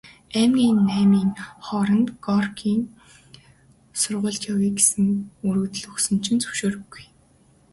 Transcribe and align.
Аймгийн 0.39 0.77
Намын 0.89 1.29
хороонд 1.65 2.07
Горькийн 2.25 2.81
сургуульд 3.99 4.43
явъя 4.53 4.71
гээд 4.75 5.25
өргөдөл 5.47 5.85
өгсөн 5.91 6.15
чинь 6.23 6.41
зөвшөөрөөгүй. 6.43 7.05